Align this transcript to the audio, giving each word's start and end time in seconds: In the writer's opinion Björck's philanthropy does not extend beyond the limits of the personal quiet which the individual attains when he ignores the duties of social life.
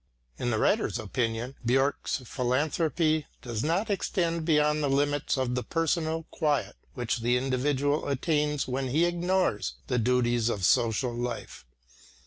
In 0.39 0.49
the 0.49 0.57
writer's 0.57 0.97
opinion 0.97 1.53
Björck's 1.63 2.23
philanthropy 2.27 3.27
does 3.43 3.63
not 3.63 3.91
extend 3.91 4.45
beyond 4.45 4.81
the 4.81 4.89
limits 4.89 5.37
of 5.37 5.53
the 5.53 5.61
personal 5.61 6.25
quiet 6.31 6.75
which 6.95 7.19
the 7.19 7.37
individual 7.37 8.07
attains 8.07 8.67
when 8.67 8.87
he 8.87 9.05
ignores 9.05 9.75
the 9.85 9.99
duties 9.99 10.49
of 10.49 10.65
social 10.65 11.13
life. 11.13 11.65